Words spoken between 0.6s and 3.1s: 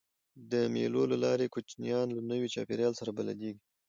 مېلو له لاري کوچنيان له نوي چاپېریال